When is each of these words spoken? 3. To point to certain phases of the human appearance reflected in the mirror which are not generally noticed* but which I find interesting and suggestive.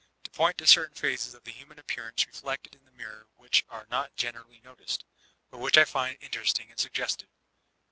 3. 0.23 0.23
To 0.23 0.31
point 0.31 0.57
to 0.57 0.65
certain 0.65 0.95
phases 0.95 1.35
of 1.35 1.43
the 1.43 1.51
human 1.51 1.77
appearance 1.77 2.25
reflected 2.25 2.73
in 2.73 2.85
the 2.85 2.91
mirror 2.91 3.27
which 3.35 3.63
are 3.69 3.85
not 3.91 4.15
generally 4.15 4.59
noticed* 4.61 5.05
but 5.51 5.59
which 5.59 5.77
I 5.77 5.85
find 5.85 6.17
interesting 6.21 6.71
and 6.71 6.79
suggestive. 6.79 7.29